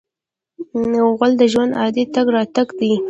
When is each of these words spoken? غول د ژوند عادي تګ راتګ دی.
غول 1.15 1.31
د 1.37 1.43
ژوند 1.51 1.71
عادي 1.79 2.03
تګ 2.15 2.25
راتګ 2.35 2.67
دی. 2.79 2.91